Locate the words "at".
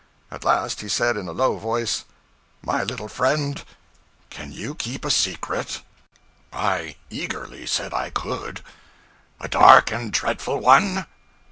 0.31-0.43